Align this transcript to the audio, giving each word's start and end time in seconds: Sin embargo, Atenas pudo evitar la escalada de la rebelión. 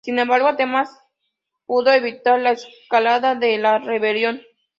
Sin 0.03 0.17
embargo, 0.17 0.47
Atenas 0.47 0.89
pudo 1.67 1.91
evitar 1.91 2.39
la 2.39 2.53
escalada 2.53 3.35
de 3.35 3.59
la 3.59 3.77
rebelión. 3.77 4.41